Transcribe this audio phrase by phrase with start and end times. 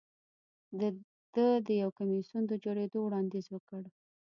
[1.35, 3.81] ده د یو کمېسیون د جوړېدو وړاندیز وکړ